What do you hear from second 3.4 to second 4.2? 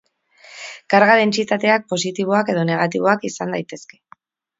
daitezke.